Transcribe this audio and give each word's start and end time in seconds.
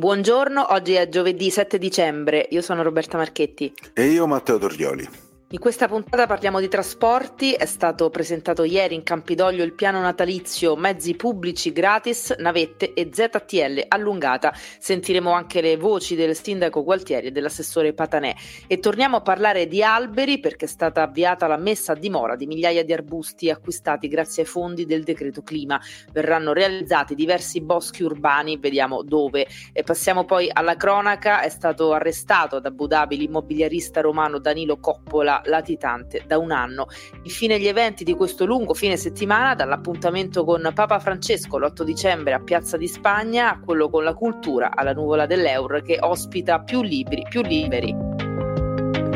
Buongiorno, 0.00 0.72
oggi 0.72 0.94
è 0.94 1.10
giovedì 1.10 1.50
7 1.50 1.76
dicembre. 1.76 2.46
Io 2.52 2.62
sono 2.62 2.80
Roberta 2.82 3.18
Marchetti. 3.18 3.70
E 3.92 4.06
io 4.06 4.26
Matteo 4.26 4.56
Torrioli. 4.56 5.06
In 5.52 5.58
questa 5.58 5.88
puntata 5.88 6.28
parliamo 6.28 6.60
di 6.60 6.68
trasporti, 6.68 7.54
è 7.54 7.66
stato 7.66 8.08
presentato 8.08 8.62
ieri 8.62 8.94
in 8.94 9.02
Campidoglio 9.02 9.64
il 9.64 9.72
piano 9.72 10.00
natalizio 10.00 10.76
mezzi 10.76 11.16
pubblici 11.16 11.72
gratis, 11.72 12.30
navette 12.38 12.94
e 12.94 13.10
ZTL 13.12 13.86
allungata. 13.88 14.54
Sentiremo 14.54 15.32
anche 15.32 15.60
le 15.60 15.76
voci 15.76 16.14
del 16.14 16.36
sindaco 16.36 16.84
Gualtieri 16.84 17.26
e 17.26 17.30
dell'assessore 17.32 17.92
Patanè. 17.92 18.32
E 18.68 18.78
torniamo 18.78 19.16
a 19.16 19.22
parlare 19.22 19.66
di 19.66 19.82
alberi 19.82 20.38
perché 20.38 20.66
è 20.66 20.68
stata 20.68 21.02
avviata 21.02 21.48
la 21.48 21.56
messa 21.56 21.94
a 21.94 21.96
dimora 21.96 22.36
di 22.36 22.46
migliaia 22.46 22.84
di 22.84 22.92
arbusti 22.92 23.50
acquistati 23.50 24.06
grazie 24.06 24.44
ai 24.44 24.48
fondi 24.48 24.86
del 24.86 25.02
decreto 25.02 25.42
clima. 25.42 25.80
Verranno 26.12 26.52
realizzati 26.52 27.16
diversi 27.16 27.60
boschi 27.60 28.04
urbani, 28.04 28.56
vediamo 28.56 29.02
dove. 29.02 29.48
E 29.72 29.82
passiamo 29.82 30.24
poi 30.24 30.48
alla 30.48 30.76
cronaca, 30.76 31.40
è 31.40 31.48
stato 31.48 31.92
arrestato 31.92 32.54
ad 32.54 32.66
Abu 32.66 32.86
l'immobiliarista 32.86 34.00
romano 34.00 34.38
Danilo 34.38 34.78
Coppola 34.78 35.38
latitante 35.44 36.22
da 36.26 36.38
un 36.38 36.50
anno. 36.50 36.86
Infine 37.22 37.58
gli 37.58 37.66
eventi 37.66 38.04
di 38.04 38.14
questo 38.14 38.44
lungo 38.44 38.74
fine 38.74 38.96
settimana, 38.96 39.54
dall'appuntamento 39.54 40.44
con 40.44 40.70
Papa 40.74 40.98
Francesco 40.98 41.58
l'8 41.58 41.82
dicembre 41.82 42.34
a 42.34 42.40
Piazza 42.40 42.76
di 42.76 42.88
Spagna, 42.88 43.50
a 43.50 43.60
quello 43.60 43.88
con 43.88 44.04
la 44.04 44.14
cultura 44.14 44.70
alla 44.74 44.92
nuvola 44.92 45.26
dell'Eur 45.26 45.82
che 45.82 45.98
ospita 46.00 46.60
più 46.60 46.82
libri, 46.82 47.24
più 47.28 47.42
liberi. 47.42 47.94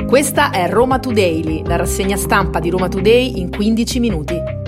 Questa 0.07 0.51
è 0.51 0.69
Roma 0.69 0.99
Today, 0.99 1.67
la 1.67 1.77
rassegna 1.77 2.17
stampa 2.17 2.61
di 2.61 2.71
Roma 2.71 2.89
Today 2.89 3.39
in 3.41 3.51
15 3.51 4.01
minuti. 4.01 4.64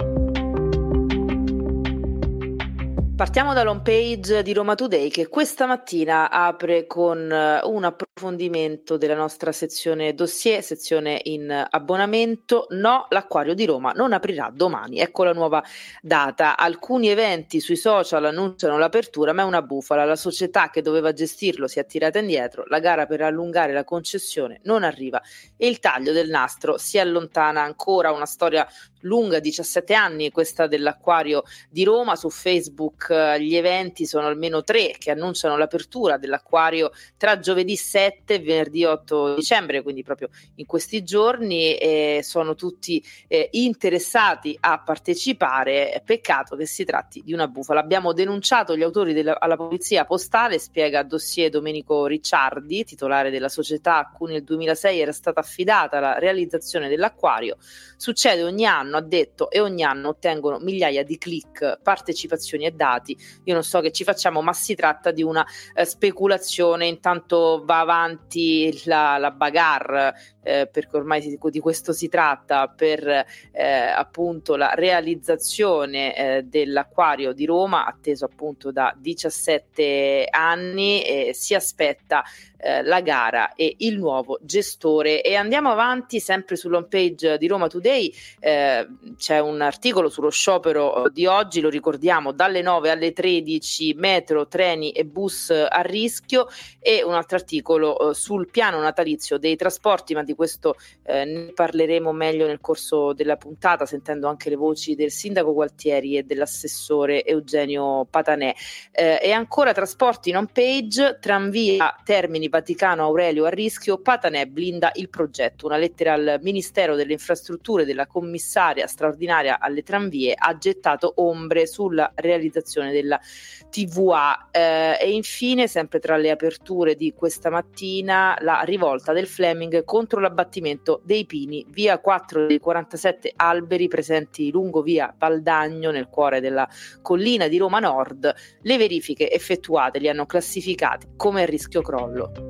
Partiamo 3.17 3.55
dall'home 3.55 3.81
page 3.81 4.43
di 4.43 4.53
Roma 4.53 4.75
Today 4.75 5.09
che 5.09 5.29
questa 5.29 5.65
mattina 5.65 6.31
apre 6.31 6.87
con 6.87 7.33
eh, 7.33 7.61
un 7.65 7.85
approfondimento 7.85 8.99
della 8.99 9.15
nostra 9.15 9.53
sezione 9.53 10.13
dossier, 10.13 10.63
sezione 10.63 11.23
in 11.23 11.67
abbonamento. 11.71 12.67
No, 12.73 13.07
l'acquario 13.09 13.55
di 13.55 13.65
Roma 13.65 13.93
non 13.93 14.13
aprirà 14.13 14.51
domani. 14.53 14.99
Ecco 14.99 15.25
la 15.25 15.33
nuova 15.33 15.65
data. 16.03 16.59
Alcuni 16.59 17.09
eventi 17.09 17.59
sui 17.59 17.77
social 17.77 18.27
annunciano 18.27 18.77
l'apertura, 18.77 19.33
ma 19.33 19.41
è 19.41 19.47
una 19.47 19.63
bufala. 19.63 20.05
La 20.05 20.15
società 20.15 20.69
che 20.69 20.83
doveva 20.83 21.15
gestirlo 21.15 21.69
si 21.69 21.79
è 21.79 21.87
tirata 21.87 22.19
indietro, 22.19 22.65
la 22.67 22.81
gara 22.81 23.07
per 23.07 23.23
allungare 23.23 23.73
la 23.73 23.85
concessione 23.85 24.61
non 24.65 24.85
arriva 24.85 25.23
e 25.57 25.67
il 25.69 25.81
taglio 25.81 26.13
del 26.13 26.29
nastro 26.29 26.77
si 26.77 26.99
allontana 26.99 27.63
ancora. 27.63 28.13
Una 28.13 28.27
storia 28.27 28.69
lunga, 29.07 29.39
17 29.39 29.95
anni, 29.95 30.31
questa 30.31 30.67
dell'acquario 30.67 31.45
di 31.71 31.85
Roma. 31.85 32.17
Su 32.17 32.29
Facebook 32.29 33.09
eh, 33.11 33.41
gli 33.41 33.57
eventi 33.57 34.05
sono 34.07 34.27
almeno 34.27 34.63
tre 34.63 34.95
che 34.99 35.11
annunciano 35.11 35.57
l'apertura 35.57 36.19
dell'acquario 36.19 36.91
tra 37.17 37.39
giovedì 37.39 37.77
7 37.77 38.35
e 38.35 38.39
venerdì 38.41 38.85
8 38.85 39.35
dicembre, 39.35 39.83
quindi 39.83 40.03
proprio 40.03 40.29
in 40.57 40.67
questi 40.67 41.03
giorni. 41.03 41.77
Eh, 41.77 42.21
sono 42.23 42.55
tutti 42.55 43.03
eh, 43.29 43.49
interessati 43.53 44.57
a 44.61 44.81
partecipare. 44.83 46.03
Peccato 46.05 46.57
che 46.57 46.67
si 46.67 46.85
tratti 46.85 47.23
di 47.25 47.33
una 47.33 47.49
bufala. 47.49 47.81
Abbiamo 47.81 48.13
denunciato 48.13 48.77
gli 48.77 48.83
autori 48.83 49.13
della, 49.13 49.39
alla 49.39 49.57
polizia 49.57 50.05
postale, 50.05 50.59
spiega 50.59 51.03
dossier 51.03 51.51
Domenico 51.51 52.07
Ricciardi, 52.07 52.85
titolare 52.85 53.31
della 53.31 53.49
società 53.49 53.99
a 53.99 54.11
cui 54.11 54.33
nel 54.33 54.45
2006 54.45 55.01
era 55.01 55.13
stata 55.13 55.41
affidata 55.41 56.01
la 56.01 56.19
realizzazione 56.19 56.89
dell'acquario. 56.89 57.57
Succede 57.97 58.43
ogni 58.43 58.67
anno 58.67 58.96
anno 58.97 58.99
ha 58.99 59.01
detto 59.01 59.51
e 59.51 59.61
ogni 59.61 59.83
anno 59.83 60.09
ottengono 60.09 60.59
migliaia 60.59 61.05
di 61.05 61.19
click, 61.19 61.79
partecipazioni 61.83 62.65
e 62.65 62.71
dati. 62.73 63.17
Io 63.45 63.55
non 63.55 63.63
so 63.63 63.81
che 63.81 63.93
ci 63.93 64.05
facciamo, 64.05 64.43
ma 64.43 64.53
si 64.53 64.75
tratta 64.75 65.11
di 65.11 65.23
una 65.23 65.47
eh, 65.75 65.85
speculazione. 65.85 66.87
Intanto 66.87 67.63
va 67.65 67.81
avanti 67.81 68.83
la, 68.85 69.19
la 69.19 69.31
bagarre, 69.31 70.15
eh, 70.43 70.69
perché 70.71 70.97
ormai 70.97 71.39
di 71.51 71.61
questo 71.61 71.93
si 71.93 72.09
tratta, 72.09 72.69
per 72.69 73.07
eh, 73.07 73.63
appunto 73.63 74.57
la 74.57 74.73
realizzazione 74.75 76.17
eh, 76.17 76.43
dell'acquario 76.43 77.33
di 77.33 77.45
Roma, 77.45 77.87
atteso 77.87 78.25
appunto 78.25 78.73
da 78.73 78.95
17 78.97 80.27
anni, 80.31 81.03
e 81.03 81.35
si 81.35 81.55
aspetta 81.55 82.23
eh, 82.67 82.83
la 82.83 83.01
gara 83.01 83.55
e 83.55 83.77
il 83.79 83.97
nuovo 83.97 84.39
gestore. 84.43 85.23
E 85.23 85.37
andiamo 85.37 85.71
avanti 85.71 86.19
sempre 86.19 86.57
sull'home 86.57 86.89
page 86.89 87.39
di 87.39 87.47
Roma 87.47 87.69
Today. 87.69 88.13
Eh, 88.41 88.89
c'è 89.17 89.39
un 89.39 89.61
articolo 89.61 90.09
sullo 90.09 90.31
sciopero 90.31 91.05
di 91.13 91.27
oggi, 91.27 91.61
lo 91.61 91.69
ricordiamo, 91.69 92.33
dalle 92.33 92.63
9 92.63 92.91
alle 92.91 93.13
13 93.13 93.95
metro, 93.95 94.49
treni 94.49 94.91
e 94.91 95.05
bus 95.05 95.51
a 95.51 95.81
rischio 95.83 96.49
e 96.81 97.05
un 97.05 97.15
altro 97.15 97.37
articolo 97.37 98.11
eh, 98.11 98.15
sul 98.15 98.51
piano 98.51 98.81
natalizio 98.81 99.39
dei 99.39 99.55
trasporti, 99.55 100.15
ma 100.15 100.25
di 100.25 100.35
questo 100.35 100.75
eh, 101.05 101.25
ne 101.25 101.53
parleremo 101.53 102.11
meglio 102.11 102.47
nel 102.47 102.61
corso 102.61 103.13
della 103.13 103.37
puntata, 103.37 103.87
sentendo 103.87 104.27
anche 104.27 104.51
le 104.51 104.57
voci 104.57 104.97
del 104.97 105.13
sindaco 105.13 105.53
Gualtieri 105.53 106.17
e 106.17 106.25
dell'assessore 106.25 107.25
Eugenio 107.25 108.07
Patanè. 108.11 108.55
Eh, 108.91 109.21
e 109.23 109.31
ancora 109.31 109.73
trasporti 109.73 110.31
in 110.31 110.37
home 110.37 110.51
page, 110.53 111.19
tranvia 111.21 111.95
Termini 112.03 112.49
Vaticano 112.57 113.03
Aurelio 113.03 113.45
a 113.45 113.51
rischio, 113.51 113.99
Patanè 113.99 114.47
blinda 114.47 114.91
il 114.95 115.11
progetto. 115.11 115.67
Una 115.67 115.77
lettera 115.77 116.15
al 116.15 116.39
Ministero 116.41 116.97
delle 116.97 117.13
Infrastrutture 117.13 117.85
della 117.85 118.07
commissaria 118.07 118.87
straordinaria 118.87 119.59
alle 119.61 119.83
tranvie 119.83 120.35
ha 120.35 120.57
gettato 120.57 121.13
ombre 121.17 121.67
sulla 121.67 122.11
realizzazione 122.15 122.93
della 122.93 123.21
TVA. 123.69 124.49
Eh, 124.51 124.97
e 124.99 125.11
infine, 125.11 125.69
sempre 125.69 125.99
tra 125.99 126.17
le 126.17 126.31
aperture 126.31 126.95
di 126.95 127.13
questa 127.13 127.51
mattina, 127.51 128.35
la 128.41 128.63
rivolta 128.63 129.13
del 129.13 129.27
Fleming 129.27 129.85
contro 129.85 130.19
l'abbattimento 130.19 131.03
dei 131.05 131.27
pini, 131.27 131.67
via 131.69 131.99
4 131.99 132.47
dei 132.47 132.59
47 132.59 133.35
alberi 133.37 133.87
presenti 133.87 134.51
lungo 134.51 134.81
via 134.81 135.15
Valdagno 135.19 135.91
nel 135.91 136.09
cuore 136.09 136.41
della 136.41 136.67
collina 137.03 137.49
di 137.49 137.59
Roma 137.59 137.81
Nord. 137.81 138.33
Le 138.63 138.77
verifiche 138.79 139.31
effettuate 139.31 139.99
li 139.99 140.09
hanno 140.09 140.25
classificati 140.25 141.09
come 141.17 141.43
a 141.43 141.45
rischio 141.45 141.83
crollo. 141.83 142.46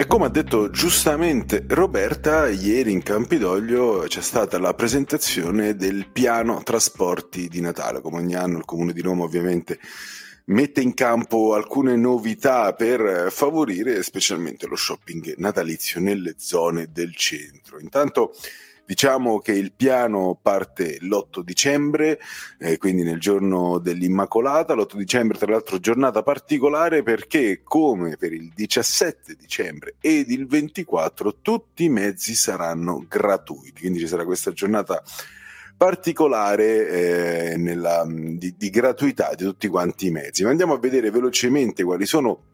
E 0.00 0.06
come 0.06 0.24
ha 0.24 0.30
detto 0.30 0.70
giustamente 0.70 1.62
Roberta, 1.68 2.48
ieri 2.48 2.90
in 2.90 3.02
Campidoglio 3.02 4.06
c'è 4.08 4.22
stata 4.22 4.58
la 4.58 4.72
presentazione 4.72 5.76
del 5.76 6.08
piano 6.10 6.62
trasporti 6.62 7.48
di 7.48 7.60
Natale. 7.60 8.00
Come 8.00 8.16
ogni 8.16 8.34
anno 8.34 8.56
il 8.56 8.64
Comune 8.64 8.94
di 8.94 9.02
Roma 9.02 9.24
ovviamente 9.24 9.78
mette 10.46 10.80
in 10.80 10.94
campo 10.94 11.52
alcune 11.52 11.96
novità 11.96 12.72
per 12.72 13.30
favorire 13.30 14.02
specialmente 14.02 14.66
lo 14.66 14.74
shopping 14.74 15.34
natalizio 15.36 16.00
nelle 16.00 16.36
zone 16.38 16.88
del 16.90 17.14
centro. 17.14 17.78
Intanto 17.78 18.32
Diciamo 18.90 19.38
che 19.38 19.52
il 19.52 19.70
piano 19.70 20.36
parte 20.42 20.96
l'8 20.98 21.42
dicembre, 21.42 22.18
eh, 22.58 22.76
quindi 22.76 23.04
nel 23.04 23.20
giorno 23.20 23.78
dell'Immacolata, 23.78 24.74
l'8 24.74 24.96
dicembre 24.96 25.38
tra 25.38 25.52
l'altro 25.52 25.78
giornata 25.78 26.24
particolare 26.24 27.04
perché 27.04 27.60
come 27.62 28.16
per 28.16 28.32
il 28.32 28.50
17 28.52 29.36
dicembre 29.38 29.94
ed 30.00 30.32
il 30.32 30.48
24 30.48 31.36
tutti 31.40 31.84
i 31.84 31.88
mezzi 31.88 32.34
saranno 32.34 33.04
gratuiti, 33.06 33.82
quindi 33.82 34.00
ci 34.00 34.08
sarà 34.08 34.24
questa 34.24 34.50
giornata 34.50 35.00
particolare 35.76 37.52
eh, 37.52 37.56
nella, 37.58 38.04
di, 38.08 38.56
di 38.58 38.70
gratuità 38.70 39.30
di 39.36 39.44
tutti 39.44 39.68
quanti 39.68 40.08
i 40.08 40.10
mezzi. 40.10 40.42
Ma 40.42 40.50
andiamo 40.50 40.74
a 40.74 40.80
vedere 40.80 41.12
velocemente 41.12 41.84
quali 41.84 42.06
sono 42.06 42.49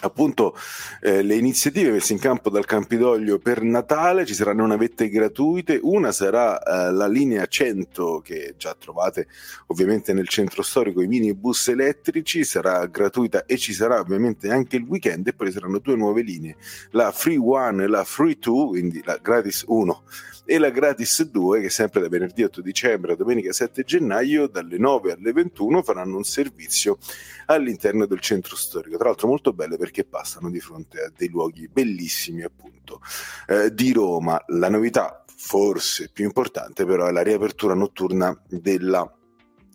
appunto 0.00 0.56
eh, 1.00 1.22
le 1.22 1.34
iniziative 1.34 1.90
messe 1.90 2.12
in 2.12 2.18
campo 2.18 2.50
dal 2.50 2.64
Campidoglio 2.64 3.38
per 3.38 3.62
Natale, 3.62 4.26
ci 4.26 4.34
saranno 4.34 4.66
navette 4.66 5.08
gratuite, 5.08 5.78
una 5.82 6.12
sarà 6.12 6.60
eh, 6.60 6.92
la 6.92 7.06
linea 7.06 7.46
100 7.46 8.20
che 8.22 8.54
già 8.56 8.74
trovate 8.78 9.26
ovviamente 9.66 10.12
nel 10.12 10.28
centro 10.28 10.62
storico, 10.62 11.02
i 11.02 11.06
minibus 11.06 11.68
elettrici, 11.68 12.44
sarà 12.44 12.86
gratuita 12.86 13.44
e 13.46 13.56
ci 13.56 13.72
sarà 13.72 14.00
ovviamente 14.00 14.50
anche 14.50 14.76
il 14.76 14.84
weekend 14.84 15.26
e 15.26 15.32
poi 15.32 15.48
ci 15.48 15.54
saranno 15.54 15.78
due 15.78 15.96
nuove 15.96 16.22
linee, 16.22 16.56
la 16.90 17.12
Free 17.12 17.38
One 17.38 17.84
e 17.84 17.86
la 17.86 18.04
Free 18.04 18.36
2, 18.38 18.66
quindi 18.66 19.02
la 19.04 19.18
gratis 19.20 19.64
1 19.66 20.02
e 20.50 20.58
la 20.58 20.70
gratis 20.70 21.22
2 21.30 21.60
che 21.60 21.70
sempre 21.70 22.00
da 22.00 22.08
venerdì 22.08 22.42
8 22.42 22.60
dicembre 22.60 23.12
a 23.12 23.14
domenica 23.14 23.52
7 23.52 23.84
gennaio 23.84 24.48
dalle 24.48 24.78
9 24.78 25.12
alle 25.12 25.32
21 25.32 25.80
faranno 25.80 26.16
un 26.16 26.24
servizio 26.24 26.98
all'interno 27.46 28.04
del 28.04 28.18
centro 28.18 28.56
storico, 28.56 28.96
tra 28.96 29.10
l'altro 29.10 29.28
molto 29.28 29.52
belle 29.52 29.76
perché 29.76 30.04
passano 30.04 30.50
di 30.50 30.58
fronte 30.58 31.04
a 31.04 31.12
dei 31.16 31.28
luoghi 31.28 31.68
bellissimi 31.68 32.42
appunto 32.42 33.00
eh, 33.46 33.72
di 33.72 33.92
Roma. 33.92 34.42
La 34.48 34.68
novità 34.68 35.24
forse 35.36 36.10
più 36.12 36.24
importante 36.24 36.84
però 36.84 37.06
è 37.06 37.12
la 37.12 37.22
riapertura 37.22 37.74
notturna 37.74 38.36
della 38.48 39.08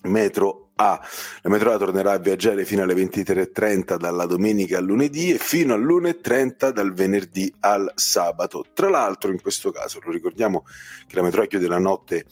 metro 0.02 0.65
a. 0.76 1.00
La 1.42 1.50
metro 1.50 1.74
A 1.74 1.78
tornerà 1.78 2.14
a 2.14 2.18
viaggiare 2.18 2.66
fino 2.66 2.84
alle 2.84 2.94
23.30 2.94 3.98
dalla 3.98 4.26
domenica 4.26 4.78
al 4.78 4.86
lunedì 4.86 5.32
e 5.32 5.38
fino 5.38 5.74
all'1.30 5.74 6.70
dal 6.70 6.94
venerdì 6.94 7.54
al 7.62 7.92
sabato. 7.96 8.66
Tra 8.74 8.90
l'altro, 8.90 9.32
in 9.32 9.42
questo 9.42 9.72
caso, 9.72 10.00
lo 10.04 10.12
ricordiamo 10.12 10.66
che 11.08 11.16
la 11.16 11.22
metro 11.22 11.42
A 11.42 11.46
chiude 11.46 11.68
la 11.68 11.80
notte 11.80 12.26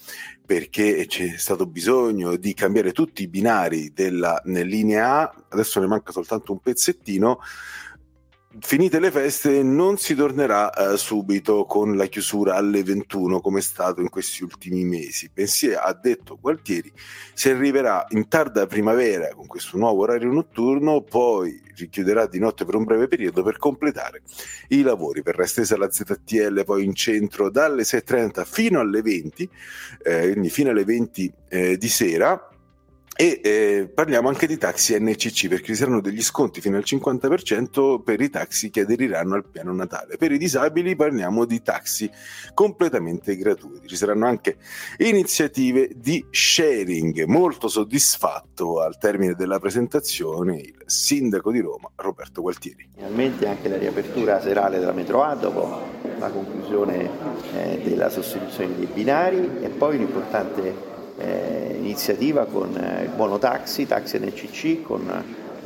perché 0.45 1.05
c'è 1.07 1.37
stato 1.37 1.65
bisogno 1.65 2.35
di 2.35 2.53
cambiare 2.53 2.91
tutti 2.91 3.23
i 3.23 3.27
binari 3.27 3.93
della 3.93 4.41
linea 4.43 5.21
A, 5.21 5.35
adesso 5.49 5.79
ne 5.79 5.87
manca 5.87 6.11
soltanto 6.11 6.51
un 6.51 6.59
pezzettino 6.59 7.39
finite 8.59 8.99
le 8.99 9.11
feste 9.11 9.63
non 9.63 9.97
si 9.97 10.13
tornerà 10.15 10.71
eh, 10.71 10.97
subito 10.97 11.65
con 11.65 11.95
la 11.95 12.05
chiusura 12.05 12.55
alle 12.55 12.83
21 12.83 13.41
come 13.41 13.59
è 13.59 13.61
stato 13.61 14.01
in 14.01 14.09
questi 14.09 14.43
ultimi 14.43 14.83
mesi. 14.83 15.29
Bensì, 15.33 15.73
ha 15.73 15.91
detto 15.93 16.37
Gualtieri, 16.39 16.91
si 17.33 17.49
arriverà 17.49 18.05
in 18.09 18.27
tarda 18.27 18.67
primavera 18.67 19.33
con 19.33 19.47
questo 19.47 19.77
nuovo 19.77 20.03
orario 20.03 20.31
notturno, 20.31 21.01
poi 21.01 21.61
richiuderà 21.75 22.27
di 22.27 22.39
notte 22.39 22.65
per 22.65 22.75
un 22.75 22.83
breve 22.83 23.07
periodo 23.07 23.41
per 23.43 23.57
completare 23.57 24.21
i 24.69 24.81
lavori. 24.81 25.21
Verrà 25.21 25.43
estesa 25.43 25.77
la 25.77 25.89
ZTL 25.89 26.63
poi 26.63 26.83
in 26.83 26.93
centro 26.93 27.49
dalle 27.49 27.83
6.30 27.83 28.45
fino 28.45 28.79
alle 28.79 29.01
20, 29.01 29.49
eh, 30.03 30.31
quindi 30.31 30.49
fino 30.49 30.69
alle 30.69 30.85
20 30.85 31.33
eh, 31.49 31.77
di 31.77 31.87
sera 31.87 32.49
e 33.15 33.41
eh, 33.43 33.91
parliamo 33.93 34.27
anche 34.27 34.47
di 34.47 34.57
taxi 34.57 34.99
NCC 34.99 35.47
perché 35.47 35.67
ci 35.67 35.75
saranno 35.75 36.01
degli 36.01 36.21
sconti 36.23 36.61
fino 36.61 36.77
al 36.77 36.83
50% 36.83 38.01
per 38.01 38.19
i 38.19 38.29
taxi 38.29 38.71
che 38.71 38.81
aderiranno 38.81 39.35
al 39.35 39.45
piano 39.45 39.71
Natale. 39.71 40.17
Per 40.17 40.31
i 40.31 40.39
disabili 40.39 40.95
parliamo 40.95 41.45
di 41.45 41.61
taxi 41.61 42.09
completamente 42.55 43.37
gratuiti. 43.37 43.87
Ci 43.87 43.95
saranno 43.95 44.25
anche 44.25 44.57
iniziative 44.97 45.91
di 45.95 46.25
sharing. 46.31 47.25
Molto 47.25 47.67
soddisfatto 47.67 48.81
al 48.81 48.97
termine 48.97 49.35
della 49.35 49.59
presentazione 49.59 50.57
il 50.57 50.81
sindaco 50.85 51.51
di 51.51 51.59
Roma 51.59 51.91
Roberto 51.95 52.41
Gualtieri. 52.41 52.89
Finalmente 52.95 53.47
anche 53.47 53.69
la 53.69 53.77
riapertura 53.77 54.41
serale 54.41 54.79
della 54.79 54.91
metro 54.91 55.21
A 55.21 55.35
dopo 55.35 55.81
la 56.17 56.29
conclusione 56.29 57.09
eh, 57.53 57.81
della 57.83 58.09
sostituzione 58.09 58.75
dei 58.75 58.87
binari 58.91 59.59
e 59.61 59.69
poi 59.69 59.97
un'importante 59.97 60.92
eh, 61.17 61.75
iniziativa 61.77 62.45
con 62.45 62.75
eh, 62.75 63.03
il 63.03 63.09
buono 63.15 63.37
taxi, 63.37 63.85
taxi 63.85 64.17
NCC 64.19 64.81
con 64.81 65.09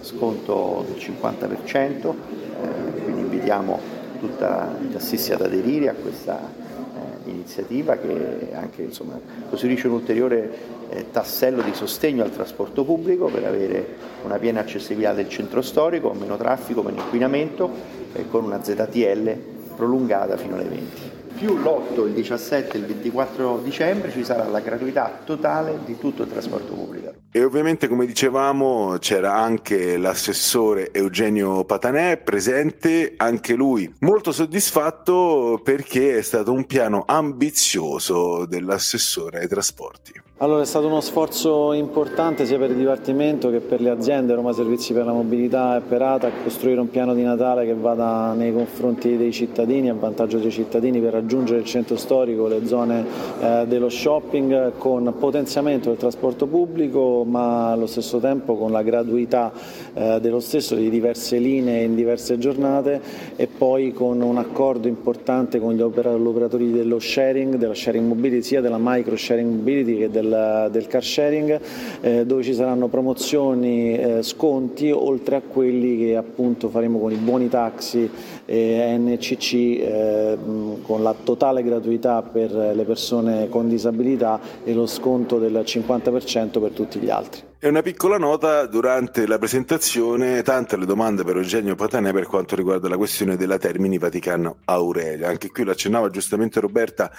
sconto 0.01 0.85
del 0.88 0.97
50%, 0.97 2.13
eh, 2.13 3.01
quindi 3.03 3.21
invitiamo 3.21 3.79
tutta 4.19 4.75
i 4.81 4.91
tassisti 4.91 5.31
ad 5.33 5.41
aderire 5.41 5.89
a 5.89 5.94
questa 5.94 6.39
eh, 6.39 7.29
iniziativa 7.29 7.97
che 7.97 8.49
anche 8.53 8.83
insomma, 8.83 9.19
costituisce 9.49 9.88
un 9.88 9.94
ulteriore 9.94 10.51
eh, 10.89 11.11
tassello 11.11 11.61
di 11.61 11.73
sostegno 11.73 12.23
al 12.23 12.31
trasporto 12.31 12.83
pubblico 12.83 13.27
per 13.27 13.45
avere 13.45 13.95
una 14.23 14.38
piena 14.38 14.61
accessibilità 14.61 15.13
del 15.13 15.29
centro 15.29 15.61
storico, 15.61 16.13
meno 16.13 16.38
traffico, 16.38 16.81
meno 16.81 17.01
inquinamento 17.01 17.69
e 18.13 18.27
con 18.27 18.44
una 18.44 18.63
ZTL 18.63 19.35
prolungata 19.75 20.38
fino 20.38 20.55
alle 20.55 20.63
20 20.63 21.16
più 21.37 21.55
l'8, 21.55 22.07
il 22.07 22.13
17 22.13 22.75
e 22.75 22.79
il 22.79 22.85
24 22.87 23.59
dicembre 23.59 24.11
ci 24.11 24.23
sarà 24.23 24.45
la 24.45 24.59
gratuità 24.59 25.21
totale 25.23 25.79
di 25.85 25.97
tutto 25.97 26.23
il 26.23 26.29
trasporto 26.29 26.73
pubblico. 26.73 27.13
E 27.31 27.43
ovviamente 27.43 27.87
come 27.87 28.07
dicevamo 28.07 28.97
c'era 28.97 29.35
anche 29.35 29.97
l'assessore 29.97 30.91
Eugenio 30.91 31.63
Patanè 31.63 32.17
presente, 32.17 33.13
anche 33.17 33.53
lui 33.53 33.93
molto 33.99 34.31
soddisfatto 34.31 35.61
perché 35.63 36.17
è 36.17 36.21
stato 36.23 36.51
un 36.51 36.65
piano 36.65 37.03
ambizioso 37.05 38.45
dell'assessore 38.45 39.39
ai 39.39 39.47
trasporti. 39.47 40.25
Allora 40.39 40.61
è 40.61 40.65
stato 40.65 40.85
uno 40.85 41.01
sforzo 41.01 41.73
importante 41.73 42.45
sia 42.45 42.59
per 42.59 42.69
il 42.69 42.75
Dipartimento 42.75 43.49
che 43.49 43.59
per 43.59 43.81
le 43.81 43.89
aziende 43.89 44.35
Roma 44.35 44.53
Servizi 44.53 44.93
per 44.93 45.03
la 45.03 45.11
Mobilità 45.11 45.77
e 45.77 45.81
per 45.81 46.03
ATA 46.03 46.29
costruire 46.43 46.79
un 46.79 46.91
piano 46.91 47.15
di 47.15 47.23
Natale 47.23 47.65
che 47.65 47.73
vada 47.73 48.33
nei 48.33 48.53
confronti 48.53 49.17
dei 49.17 49.31
cittadini, 49.31 49.89
a 49.89 49.95
vantaggio 49.95 50.37
dei 50.37 50.51
cittadini 50.51 51.01
per 51.01 51.13
raggiungere 51.13 51.61
il 51.61 51.65
centro 51.65 51.97
storico, 51.97 52.45
le 52.45 52.67
zone 52.67 53.03
eh, 53.41 53.65
dello 53.67 53.89
shopping 53.89 54.73
con 54.77 55.11
potenziamento 55.17 55.89
del 55.89 55.97
trasporto 55.97 56.45
pubblico 56.45 57.23
ma 57.27 57.71
allo 57.71 57.87
stesso 57.87 58.19
tempo 58.19 58.57
con 58.57 58.71
la 58.71 58.83
gratuità 58.83 59.51
eh, 59.95 60.19
dello 60.21 60.39
stesso 60.39 60.75
di 60.75 60.91
diverse 60.91 61.39
linee 61.39 61.81
in 61.81 61.95
diverse 61.95 62.37
giornate 62.37 63.01
e 63.35 63.47
poi 63.47 63.91
con 63.91 64.21
un 64.21 64.37
accordo 64.37 64.87
importante 64.87 65.59
con 65.59 65.73
gli 65.73 65.81
operatori 65.81 66.71
dello 66.71 66.99
sharing, 66.99 67.55
della 67.55 67.73
sharing 67.73 68.05
mobility, 68.05 68.43
sia 68.43 68.61
della 68.61 68.77
micro 68.79 69.17
sharing 69.17 69.51
mobility 69.51 69.97
che 69.97 70.11
della 70.11 70.25
del, 70.27 70.69
del 70.71 70.88
car 70.88 71.03
sharing 71.03 71.59
eh, 72.01 72.25
dove 72.25 72.44
ci 72.44 72.53
saranno 72.53 72.88
promozioni, 72.88 73.97
eh, 73.97 74.24
sconti 74.24 74.91
oltre 74.91 75.38
a 75.38 75.41
quelli 75.41 75.97
che 75.97 76.15
appunto 76.15 76.69
faremo 76.69 77.00
con 77.00 77.12
i 77.12 77.15
buoni 77.15 77.50
taxi 77.50 78.09
e 78.49 78.97
NCC 78.97 79.53
eh, 79.53 80.38
con 80.81 81.03
la 81.03 81.13
totale 81.21 81.63
gratuità 81.63 82.21
per 82.21 82.51
le 82.51 82.83
persone 82.85 83.49
con 83.49 83.67
disabilità 83.67 84.39
e 84.63 84.73
lo 84.73 84.85
sconto 84.85 85.38
del 85.38 85.53
50% 85.53 86.61
per 86.61 86.71
tutti 86.71 86.99
gli 86.99 87.09
altri. 87.09 87.41
E 87.59 87.67
una 87.67 87.81
piccola 87.81 88.17
nota, 88.17 88.67
durante 88.67 89.25
la 89.25 89.38
presentazione 89.38 90.44
tante 90.44 90.77
le 90.77 90.85
domande 90.85 91.23
per 91.23 91.38
Eugenio 91.38 91.75
Patanè 91.75 92.13
per 92.13 92.27
quanto 92.27 92.55
riguarda 92.55 92.88
la 92.88 92.97
questione 92.97 93.35
della 93.35 93.57
Termini 93.57 93.97
Vaticano 93.97 94.57
Aurelia. 94.65 95.27
Anche 95.27 95.49
qui 95.49 95.63
lo 95.63 95.71
accennava 95.71 96.09
giustamente 96.09 96.59
Roberta, 96.59 97.11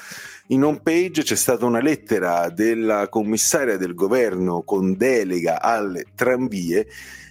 in 0.46 0.64
home 0.64 0.80
page 0.80 1.25
c'è 1.25 1.34
stata 1.34 1.66
una 1.66 1.80
lettera 1.80 2.48
della 2.50 3.08
commissaria 3.08 3.76
del 3.76 3.94
governo 3.94 4.62
con 4.62 4.96
delega 4.96 5.60
alle 5.60 6.06
tranvie 6.14 6.86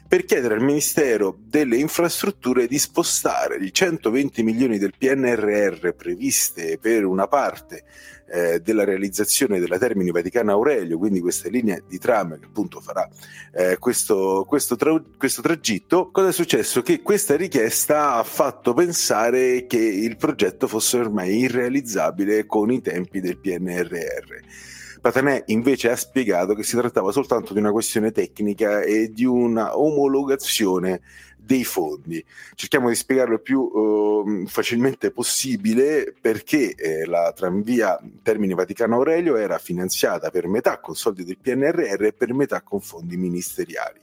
per 0.08 0.24
chiedere 0.24 0.54
al 0.54 0.62
Ministero 0.62 1.38
delle 1.40 1.76
Infrastrutture 1.76 2.66
di 2.66 2.80
spostare 2.80 3.58
i 3.58 3.74
120 3.74 4.42
milioni 4.42 4.78
del 4.78 4.94
PNRR 4.98 5.90
previste 5.92 6.78
per 6.80 7.06
una 7.06 7.28
parte 7.28 7.84
eh, 8.30 8.60
della 8.62 8.84
realizzazione 8.84 9.60
della 9.60 9.78
Termini 9.78 10.12
Vaticana 10.12 10.54
Aurelio, 10.54 10.98
quindi 10.98 11.20
questa 11.20 11.50
linea 11.50 11.82
di 11.86 11.98
tram 11.98 12.40
che 12.40 12.46
appunto 12.46 12.80
farà 12.80 13.08
eh, 13.54 13.78
questo, 13.80 14.46
questo, 14.48 14.76
tra, 14.76 15.02
questo 15.18 15.42
tragitto, 15.42 16.10
cosa 16.12 16.30
è 16.30 16.34
successo? 16.34 16.82
Che 16.82 17.02
questa 17.02 17.36
richiesta 17.36 18.16
ha 18.16 18.24
fatto 18.24 18.74
pensare 18.74 19.66
che 19.68 19.80
il 19.80 20.16
progetto 20.18 20.68
fosse 20.68 20.98
ormai 20.98 21.38
irrealizzabile 21.38 22.46
con 22.46 22.72
i 22.72 22.82
tempi 22.82 23.20
del 23.20 23.38
PNRR. 23.38 24.86
Patanè 25.08 25.44
invece 25.48 25.90
ha 25.90 25.96
spiegato 25.96 26.54
che 26.54 26.64
si 26.64 26.76
trattava 26.76 27.14
soltanto 27.14 27.54
di 27.54 27.60
una 27.60 27.72
questione 27.72 28.12
tecnica 28.12 28.82
e 28.82 29.10
di 29.14 29.24
una 29.24 29.78
omologazione 29.78 31.00
dei 31.38 31.64
fondi. 31.64 32.22
Cerchiamo 32.56 32.90
di 32.90 32.96
spiegarlo 32.96 33.36
il 33.36 33.42
più 33.42 33.62
uh, 33.62 34.46
facilmente 34.48 35.12
possibile 35.12 36.14
perché 36.20 36.76
eh, 36.76 37.06
la 37.06 37.32
tranvia 37.34 37.98
Termini 38.22 38.54
Vaticano 38.54 38.96
Aurelio 38.96 39.38
era 39.38 39.58
finanziata 39.60 40.30
per 40.30 40.46
metà 40.50 40.82
con 40.82 40.94
soldi 40.94 41.24
del 41.24 41.38
PNRR 41.38 42.04
e 42.04 42.12
per 42.12 42.34
metà 42.34 42.62
con 42.62 42.82
fondi 42.82 43.16
ministeriali. 43.16 44.00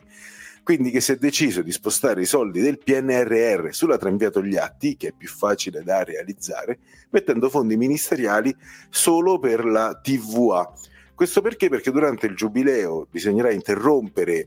Quindi 0.63 0.91
che 0.91 1.03
si 1.03 1.13
è 1.13 1.17
deciso 1.17 1.61
di 1.61 1.71
spostare 1.71 2.23
i 2.23 2.25
soldi 2.25 2.63
del 2.63 2.79
PNRR 2.79 3.73
sulla 3.73 3.99
tranvia 3.99 4.31
Togliatti, 4.31 4.97
che 4.97 5.09
è 5.09 5.13
più 5.13 5.29
facile 5.29 5.83
da 5.83 6.03
realizzare, 6.03 6.79
mettendo 7.11 7.51
fondi 7.51 7.77
ministeriali 7.77 8.57
solo 8.89 9.39
per 9.39 9.67
la 9.67 10.01
TVA 10.03 10.73
questo 11.15 11.41
perché? 11.41 11.69
Perché 11.69 11.91
durante 11.91 12.27
il 12.27 12.35
giubileo 12.35 13.07
bisognerà 13.11 13.53
interrompere 13.53 14.47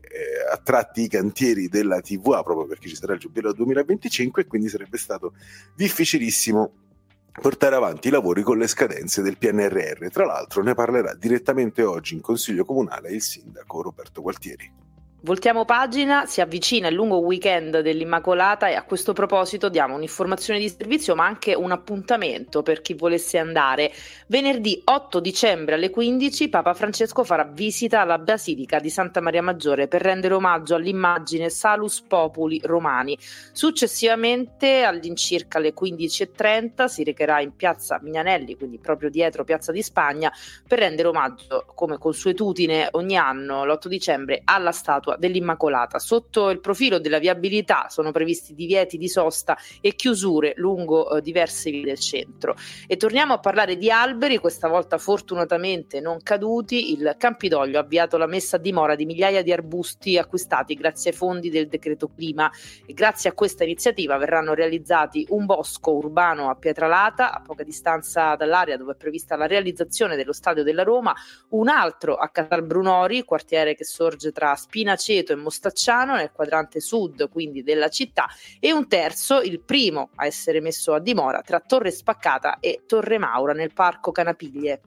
a 0.52 0.56
tratti 0.58 1.02
i 1.02 1.08
cantieri 1.08 1.68
della 1.68 2.00
TVA 2.00 2.42
proprio 2.42 2.66
perché 2.66 2.88
ci 2.88 2.96
sarà 2.96 3.14
il 3.14 3.20
giubileo 3.20 3.52
2025 3.52 4.42
e 4.42 4.46
quindi 4.46 4.68
sarebbe 4.68 4.98
stato 4.98 5.32
difficilissimo 5.74 6.72
portare 7.40 7.76
avanti 7.76 8.08
i 8.08 8.10
lavori 8.10 8.42
con 8.42 8.58
le 8.58 8.66
scadenze 8.66 9.22
del 9.22 9.38
PNRR. 9.38 10.08
Tra 10.10 10.26
l'altro 10.26 10.62
ne 10.62 10.74
parlerà 10.74 11.14
direttamente 11.14 11.82
oggi 11.82 12.14
in 12.14 12.20
Consiglio 12.20 12.64
Comunale 12.64 13.10
il 13.12 13.22
sindaco 13.22 13.80
Roberto 13.80 14.20
Gualtieri. 14.20 14.87
Voltiamo 15.22 15.64
pagina, 15.64 16.26
si 16.26 16.40
avvicina 16.40 16.86
il 16.86 16.94
lungo 16.94 17.16
weekend 17.18 17.80
dell'Immacolata 17.80 18.68
e 18.68 18.74
a 18.74 18.84
questo 18.84 19.12
proposito 19.12 19.68
diamo 19.68 19.96
un'informazione 19.96 20.60
di 20.60 20.68
servizio 20.68 21.16
ma 21.16 21.26
anche 21.26 21.54
un 21.54 21.72
appuntamento 21.72 22.62
per 22.62 22.80
chi 22.82 22.94
volesse 22.94 23.36
andare. 23.36 23.92
Venerdì 24.28 24.80
8 24.84 25.18
dicembre 25.18 25.74
alle 25.74 25.90
15 25.90 26.48
Papa 26.48 26.72
Francesco 26.72 27.24
farà 27.24 27.42
visita 27.42 28.00
alla 28.00 28.18
Basilica 28.18 28.78
di 28.78 28.90
Santa 28.90 29.20
Maria 29.20 29.42
Maggiore 29.42 29.88
per 29.88 30.02
rendere 30.02 30.34
omaggio 30.34 30.76
all'immagine 30.76 31.50
Salus 31.50 32.00
Populi 32.00 32.60
Romani. 32.62 33.18
Successivamente 33.18 34.84
all'incirca 34.84 35.58
alle 35.58 35.74
15.30 35.74 36.84
si 36.84 37.02
recherà 37.02 37.40
in 37.40 37.56
piazza 37.56 37.98
Mignanelli, 38.00 38.54
quindi 38.56 38.78
proprio 38.78 39.10
dietro 39.10 39.42
Piazza 39.42 39.72
di 39.72 39.82
Spagna, 39.82 40.32
per 40.64 40.78
rendere 40.78 41.08
omaggio 41.08 41.64
come 41.74 41.98
consuetudine 41.98 42.86
ogni 42.92 43.16
anno 43.16 43.64
l'8 43.64 43.88
dicembre 43.88 44.42
alla 44.44 44.70
statua 44.70 45.06
statua 45.08 45.16
dell'Immacolata. 45.16 45.98
Sotto 45.98 46.50
il 46.50 46.60
profilo 46.60 46.98
della 46.98 47.18
viabilità 47.18 47.86
sono 47.88 48.10
previsti 48.10 48.54
divieti 48.54 48.98
di 48.98 49.08
sosta 49.08 49.56
e 49.80 49.94
chiusure 49.94 50.52
lungo 50.56 51.10
eh, 51.10 51.22
diverse 51.22 51.70
vie 51.70 51.84
del 51.84 51.98
centro. 51.98 52.54
E 52.86 52.96
torniamo 52.96 53.32
a 53.32 53.38
parlare 53.38 53.76
di 53.76 53.90
alberi, 53.90 54.36
questa 54.38 54.68
volta 54.68 54.98
fortunatamente 54.98 56.00
non 56.00 56.18
caduti. 56.22 56.92
Il 56.92 57.14
Campidoglio 57.16 57.78
ha 57.78 57.82
avviato 57.82 58.18
la 58.18 58.26
messa 58.26 58.56
a 58.56 58.58
dimora 58.58 58.94
di 58.94 59.06
migliaia 59.06 59.42
di 59.42 59.52
arbusti 59.52 60.18
acquistati 60.18 60.74
grazie 60.74 61.10
ai 61.10 61.16
fondi 61.16 61.48
del 61.48 61.68
decreto 61.68 62.08
clima 62.08 62.50
e 62.84 62.92
grazie 62.92 63.30
a 63.30 63.32
questa 63.32 63.64
iniziativa 63.64 64.16
verranno 64.18 64.54
realizzati 64.54 65.26
un 65.30 65.46
bosco 65.46 65.92
urbano 65.92 66.50
a 66.50 66.54
Pietralata, 66.54 67.32
a 67.32 67.40
poca 67.40 67.62
distanza 67.62 68.34
dall'area 68.34 68.76
dove 68.76 68.92
è 68.92 68.96
prevista 68.96 69.36
la 69.36 69.46
realizzazione 69.46 70.16
dello 70.16 70.32
stadio 70.32 70.62
della 70.62 70.82
Roma, 70.82 71.14
un 71.50 71.68
altro 71.68 72.16
a 72.16 72.28
Casal 72.28 72.64
Brunori, 72.64 73.22
quartiere 73.22 73.74
che 73.74 73.84
sorge 73.84 74.32
tra 74.32 74.54
Spinaceto 74.98 75.32
e 75.32 75.36
Mostacciano 75.36 76.16
nel 76.16 76.32
quadrante 76.32 76.80
sud 76.80 77.30
quindi 77.30 77.62
della 77.62 77.88
città 77.88 78.26
e 78.58 78.72
un 78.72 78.88
terzo, 78.88 79.40
il 79.40 79.60
primo 79.60 80.10
a 80.16 80.26
essere 80.26 80.60
messo 80.60 80.92
a 80.92 80.98
dimora 80.98 81.40
tra 81.40 81.60
Torre 81.60 81.92
Spaccata 81.92 82.58
e 82.58 82.82
Torre 82.86 83.18
Maura 83.18 83.52
nel 83.52 83.72
parco 83.72 84.10
Canapiglie. 84.10 84.80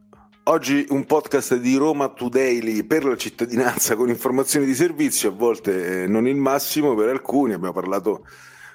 Oggi 0.44 0.86
un 0.90 1.06
podcast 1.06 1.56
di 1.56 1.76
Roma 1.76 2.10
Today 2.10 2.84
per 2.84 3.06
la 3.06 3.16
cittadinanza 3.16 3.96
con 3.96 4.10
informazioni 4.10 4.66
di 4.66 4.74
servizio, 4.74 5.30
a 5.30 5.34
volte 5.34 6.04
eh, 6.04 6.08
non 6.08 6.28
il 6.28 6.36
massimo 6.36 6.94
per 6.94 7.10
alcuni, 7.10 7.54
abbiamo 7.54 7.74
parlato 7.74 8.26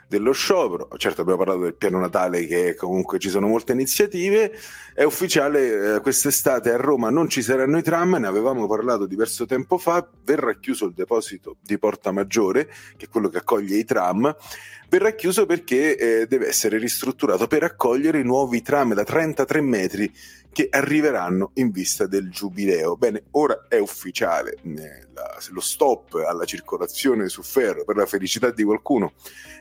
dello 0.09 0.33
sciopero. 0.33 0.89
Certo 0.97 1.23
abbiamo 1.23 1.39
parlato 1.39 1.63
del 1.63 1.75
piano 1.75 1.99
Natale 1.99 2.47
che 2.47 2.75
comunque 2.75 3.19
ci 3.19 3.29
sono 3.29 3.49
molte 3.49 3.73
iniziative. 3.73 4.53
È 4.95 5.03
ufficiale, 5.03 5.97
eh, 5.97 6.01
quest'estate 6.01 6.73
a 6.73 6.77
Roma 6.77 7.11
non 7.11 7.29
ci 7.29 7.43
saranno 7.43 7.79
i 7.79 7.83
tram, 7.83 8.17
ne 8.17 8.27
avevamo 8.27 8.67
parlato 8.67 9.07
diverso 9.07 9.47
tempo 9.47 9.79
fa, 9.79 10.07
verrà 10.25 10.55
chiuso 10.59 10.87
il 10.87 10.93
deposito 10.93 11.57
di 11.61 11.79
Porta 11.79 12.13
Maggiore, 12.13 12.69
che 12.97 13.07
è 13.07 13.09
quello 13.09 13.29
che 13.29 13.39
accoglie 13.39 13.77
i 13.77 13.85
tram, 13.85 14.35
verrà 14.89 15.11
chiuso 15.13 15.47
perché 15.47 15.97
eh, 15.97 16.27
deve 16.27 16.49
essere 16.49 16.79
ristrutturato 16.79 17.47
per 17.47 17.65
accogliere 17.65 18.21
i 18.21 18.25
nuovi 18.25 18.63
tram 18.63 18.95
da 18.95 19.05
33 19.05 19.61
metri 19.61 20.13
che 20.57 20.69
arriveranno 20.71 21.51
in 21.55 21.71
vista 21.71 22.07
del 22.07 22.31
giubileo. 22.31 22.97
Bene, 22.97 23.25
ora 23.33 23.67
è 23.69 23.79
ufficiale 23.79 24.57
eh, 24.63 25.07
la, 25.13 25.37
lo 25.51 25.61
stop 25.61 26.15
alla 26.27 26.47
circolazione 26.47 27.29
su 27.29 27.43
ferro 27.43 27.85
per 27.85 27.97
la 27.97 28.07
felicità 28.07 28.51
di 28.51 28.63
qualcuno 28.63 29.13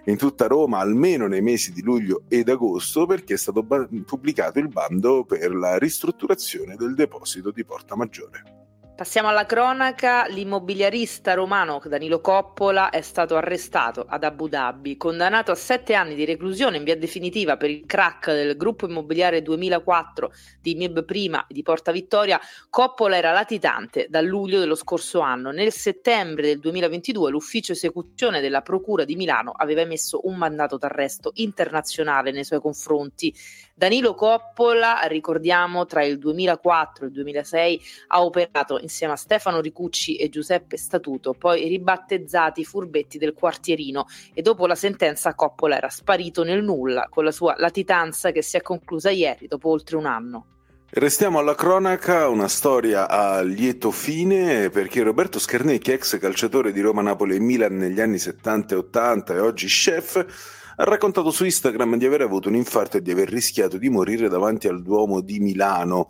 in 0.06 0.16
tutta 0.36 0.48
Roma, 0.48 0.80
almeno 0.80 1.28
nei 1.28 1.42
mesi 1.42 1.72
di 1.72 1.82
luglio 1.82 2.24
ed 2.28 2.50
agosto, 2.50 3.06
perché 3.06 3.36
è 3.36 3.38
stato 3.38 3.64
ba- 3.64 3.88
pubblicato 4.06 4.60
il 4.60 4.68
bando 4.68 5.24
per 5.24 5.56
la 5.56 5.78
ristrutturazione 5.78 6.76
del 6.76 6.94
deposito 6.94 7.52
di 7.52 7.64
Porta 7.64 7.96
Maggiore. 7.96 8.55
Passiamo 8.96 9.28
alla 9.28 9.46
cronaca, 9.46 10.26
l'immobiliarista 10.28 11.34
romano 11.34 11.82
Danilo 11.84 12.22
Coppola 12.22 12.92
è 12.92 13.02
stato 13.02 13.36
arrestato 13.36 14.06
ad 14.08 14.24
Abu 14.24 14.48
Dhabi, 14.48 14.96
condannato 14.96 15.52
a 15.52 15.56
sette 15.56 15.96
anni 15.96 16.16
di 16.16 16.24
reclusione 16.24 16.78
in 16.78 16.86
via 16.86 16.96
definitiva 16.96 17.58
per 17.58 17.70
il 17.70 17.86
crack 17.86 18.32
del 18.32 18.56
gruppo 18.56 18.88
immobiliare 18.88 19.42
2004 19.42 20.32
di 20.62 20.76
MIB 20.76 21.04
Prima 21.04 21.46
di 21.50 21.62
Porta 21.62 21.92
Vittoria. 21.92 22.40
Coppola 22.70 23.18
era 23.18 23.34
latitante 23.34 24.08
dal 24.08 24.24
luglio 24.24 24.60
dello 24.60 24.76
scorso 24.76 25.20
anno. 25.20 25.52
Nel 25.52 25.74
settembre 25.74 26.48
del 26.48 26.60
2022 26.60 27.32
l'ufficio 27.32 27.74
esecuzione 27.74 28.40
della 28.40 28.62
Procura 28.62 29.04
di 29.04 29.18
Milano 29.18 29.52
aveva 29.52 29.82
emesso 29.82 30.22
un 30.24 30.38
mandato 30.38 30.78
d'arresto 30.78 31.32
internazionale 31.34 32.32
nei 32.32 32.46
suoi 32.46 32.62
confronti. 32.62 33.36
Danilo 33.78 34.16
Coppola, 34.16 35.02
ricordiamo, 35.08 35.86
tra 35.86 36.02
il 36.02 36.18
2004 36.18 37.04
e 37.04 37.08
il 37.08 37.14
2006 37.14 37.82
ha 38.08 38.24
operato 38.24 38.80
insieme 38.80 39.12
a 39.12 39.18
Stefano 39.18 39.60
Ricucci 39.60 40.16
e 40.16 40.30
Giuseppe 40.30 40.78
Statuto, 40.78 41.34
poi 41.34 41.68
ribattezzati 41.68 42.64
furbetti 42.64 43.18
del 43.18 43.34
quartierino 43.34 44.06
e 44.34 44.42
dopo 44.42 44.66
la 44.66 44.76
sentenza 44.76 45.36
Coppola 45.36 45.76
era 45.76 45.90
sparito 45.90 46.46
nel 46.46 46.64
nulla 46.64 47.08
con 47.10 47.26
la 47.26 47.32
sua 47.32 47.56
latitanza 47.58 48.32
che 48.32 48.42
si 48.42 48.56
è 48.56 48.62
conclusa 48.62 49.10
ieri 49.10 49.46
dopo 49.48 49.68
oltre 49.72 49.98
un 49.98 50.06
anno. 50.06 50.46
Restiamo 50.92 51.40
alla 51.40 51.56
cronaca, 51.56 52.30
una 52.30 52.48
storia 52.48 53.10
a 53.10 53.42
lieto 53.42 53.92
fine 53.92 54.70
perché 54.70 55.04
Roberto 55.04 55.38
Scarnecchi, 55.38 55.92
ex 55.92 56.18
calciatore 56.18 56.72
di 56.72 56.80
Roma, 56.80 57.02
Napoli 57.02 57.36
e 57.36 57.40
Milan 57.42 57.76
negli 57.76 58.00
anni 58.00 58.20
70 58.20 58.74
e 58.74 58.78
80 58.78 59.34
e 59.34 59.40
oggi 59.40 59.68
chef, 59.68 60.64
ha 60.78 60.84
raccontato 60.84 61.32
su 61.32 61.46
Instagram 61.46 61.96
di 61.96 62.06
aver 62.06 62.20
avuto 62.22 62.50
un 62.50 62.56
infarto 62.56 62.98
e 62.98 63.02
di 63.02 63.10
aver 63.12 63.30
rischiato 63.30 63.78
di 63.78 63.88
morire 63.90 64.28
davanti 64.28 64.68
al 64.68 64.82
Duomo 64.82 65.22
di 65.22 65.40
Milano. 65.40 66.10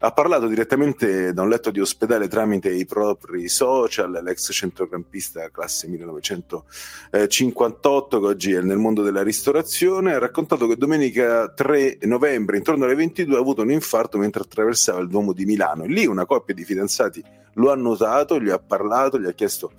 Ha 0.00 0.12
parlato 0.12 0.48
direttamente 0.48 1.32
da 1.32 1.40
un 1.42 1.48
letto 1.48 1.70
di 1.70 1.80
ospedale 1.80 2.28
tramite 2.28 2.70
i 2.70 2.84
propri 2.84 3.48
social, 3.48 4.20
l'ex 4.22 4.52
centrocampista 4.52 5.48
classe 5.50 5.88
1958 5.88 8.20
che 8.20 8.26
oggi 8.26 8.52
è 8.52 8.60
nel 8.60 8.76
mondo 8.78 9.02
della 9.02 9.22
ristorazione, 9.22 10.14
ha 10.14 10.18
raccontato 10.18 10.66
che 10.66 10.76
domenica 10.76 11.48
3 11.48 12.00
novembre 12.02 12.58
intorno 12.58 12.84
alle 12.84 12.96
22 12.96 13.36
ha 13.36 13.40
avuto 13.40 13.62
un 13.62 13.70
infarto 13.70 14.18
mentre 14.18 14.42
attraversava 14.42 15.00
il 15.00 15.08
Duomo 15.08 15.32
di 15.32 15.46
Milano. 15.46 15.86
Lì 15.86 16.04
una 16.06 16.26
coppia 16.26 16.54
di 16.54 16.64
fidanzati 16.64 17.24
lo 17.54 17.70
ha 17.70 17.76
notato, 17.76 18.40
gli 18.40 18.50
ha 18.50 18.58
parlato, 18.58 19.18
gli 19.18 19.26
ha 19.26 19.32
chiesto 19.32 19.72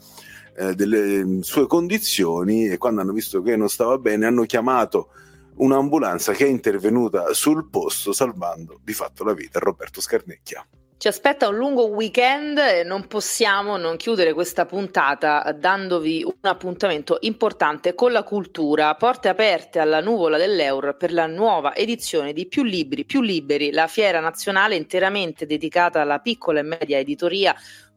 eh, 0.56 0.76
delle 0.76 1.24
mm, 1.24 1.40
sue 1.40 1.68
condizioni 1.68 2.68
e 2.68 2.78
quando 2.78 3.02
hanno 3.02 3.14
visto 3.14 3.42
che 3.42 3.56
non 3.56 3.70
stava 3.70 3.98
bene 3.98 4.26
hanno 4.26 4.44
chiamato 4.44 5.10
un'ambulanza 5.56 6.34
che 6.34 6.46
è 6.46 6.50
intervenuta 6.50 7.34
sul 7.34 7.70
posto 7.70 8.12
salvando 8.12 8.80
di 8.84 8.94
fatto 8.94 9.24
la 9.24 9.34
vita 9.34 9.60
a 9.60 9.62
Roberto 9.62 10.02
Scarnecchia. 10.02 10.66
Ci 11.04 11.10
aspetta 11.10 11.50
un 11.50 11.58
lungo 11.58 11.88
weekend 11.88 12.58
e 12.58 12.84
non 12.86 13.08
possiamo 13.08 13.76
non 13.76 13.98
chiudere 13.98 14.32
questa 14.32 14.66
puntata 14.66 15.52
dandovi 15.52 16.24
un 16.24 16.50
appuntamento 16.50 17.18
importante 17.22 17.94
con 17.94 18.14
la 18.14 18.24
cultura. 18.24 18.96
Porte 18.96 19.28
aperte 19.28 19.80
alla 19.80 20.00
nuvola 20.00 20.38
dell'Eur 20.38 20.96
per 20.96 21.12
la 21.12 21.28
nuova 21.28 21.76
edizione 21.76 22.32
di 22.32 22.48
Più 22.48 22.64
Libri, 22.64 23.04
Più 23.04 23.20
Liberi, 23.20 23.72
la 23.72 23.88
fiera 23.88 24.22
nazionale 24.22 24.76
interamente 24.78 25.46
dedicata 25.46 26.00
alla 26.00 26.20
piccola 26.20 26.60
e 26.60 26.64
media 26.64 27.00
editoria 27.00 27.54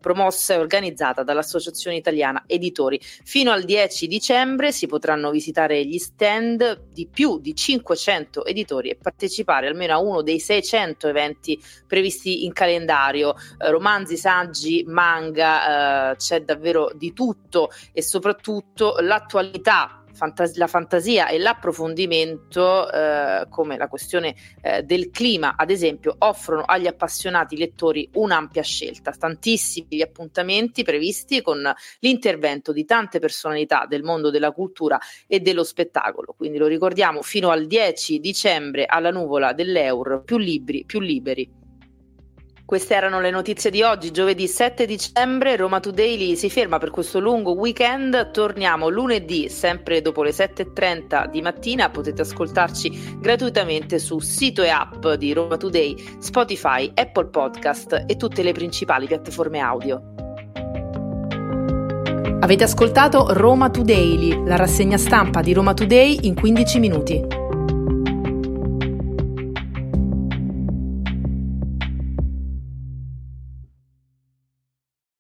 promossa 0.06 0.54
e 0.54 0.58
organizzata 0.58 1.24
dall'Associazione 1.24 1.96
Italiana 1.96 2.44
Editori. 2.46 3.00
Fino 3.00 3.50
al 3.50 3.64
10 3.64 4.06
dicembre 4.06 4.70
si 4.70 4.86
potranno 4.86 5.32
visitare 5.32 5.84
gli 5.84 5.98
stand 5.98 6.84
di 6.92 7.08
più 7.12 7.40
di 7.40 7.56
500 7.56 8.44
editori 8.44 8.90
e 8.90 8.94
partecipare 8.94 9.66
almeno 9.66 9.94
a 9.94 9.98
uno 9.98 10.22
dei 10.22 10.38
600 10.38 11.08
eventi 11.08 11.60
previsti 11.88 12.44
in 12.44 12.52
calendario. 12.52 13.34
Eh, 13.58 13.68
romanzi, 13.68 14.16
saggi, 14.16 14.84
manga, 14.86 16.12
eh, 16.12 16.16
c'è 16.16 16.42
davvero 16.42 16.92
di 16.94 17.12
tutto 17.12 17.70
e 17.92 18.00
soprattutto 18.00 18.98
l'attualità 19.00 20.04
fantas- 20.16 20.56
la 20.56 20.66
fantasia 20.66 21.28
e 21.28 21.38
l'approfondimento, 21.38 22.90
eh, 22.90 23.46
come 23.48 23.76
la 23.76 23.86
questione 23.86 24.34
eh, 24.62 24.82
del 24.82 25.10
clima, 25.10 25.54
ad 25.56 25.70
esempio, 25.70 26.14
offrono 26.18 26.62
agli 26.62 26.86
appassionati 26.86 27.56
lettori 27.56 28.08
un'ampia 28.14 28.62
scelta. 28.62 29.12
Tantissimi 29.12 29.86
gli 29.90 30.02
appuntamenti 30.02 30.82
previsti 30.82 31.42
con 31.42 31.62
l'intervento 32.00 32.72
di 32.72 32.84
tante 32.84 33.18
personalità 33.18 33.86
del 33.88 34.02
mondo 34.02 34.30
della 34.30 34.50
cultura 34.52 34.98
e 35.26 35.40
dello 35.40 35.62
spettacolo. 35.62 36.34
Quindi 36.36 36.58
lo 36.58 36.66
ricordiamo 36.66 37.22
fino 37.22 37.50
al 37.50 37.66
10 37.66 38.18
dicembre 38.18 38.86
alla 38.86 39.10
nuvola 39.10 39.52
dell'Eur, 39.52 40.22
più 40.24 40.38
libri, 40.38 40.84
più 40.84 41.00
liberi. 41.00 41.65
Queste 42.66 42.96
erano 42.96 43.20
le 43.20 43.30
notizie 43.30 43.70
di 43.70 43.82
oggi, 43.82 44.10
giovedì 44.10 44.48
7 44.48 44.86
dicembre. 44.86 45.54
Roma 45.54 45.78
Today 45.78 46.34
si 46.34 46.50
ferma 46.50 46.78
per 46.78 46.90
questo 46.90 47.20
lungo 47.20 47.52
weekend. 47.52 48.32
Torniamo 48.32 48.88
lunedì, 48.88 49.48
sempre 49.48 50.02
dopo 50.02 50.24
le 50.24 50.30
7.30 50.30 51.30
di 51.30 51.42
mattina. 51.42 51.90
Potete 51.90 52.22
ascoltarci 52.22 53.18
gratuitamente 53.20 54.00
su 54.00 54.18
sito 54.18 54.64
e 54.64 54.70
app 54.70 55.06
di 55.10 55.32
Roma 55.32 55.56
Today, 55.56 56.16
Spotify, 56.18 56.90
Apple 56.92 57.26
Podcast 57.26 58.02
e 58.04 58.16
tutte 58.16 58.42
le 58.42 58.50
principali 58.50 59.06
piattaforme 59.06 59.60
audio. 59.60 60.02
Avete 62.40 62.64
ascoltato 62.64 63.32
Roma 63.32 63.70
Today, 63.70 64.44
la 64.44 64.56
rassegna 64.56 64.98
stampa 64.98 65.40
di 65.40 65.52
Roma 65.52 65.72
Today 65.72 66.18
in 66.22 66.34
15 66.34 66.78
minuti. 66.80 67.45